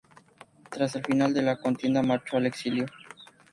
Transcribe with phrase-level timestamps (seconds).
[0.71, 2.87] Tras el final de la contienda marchó al exilio.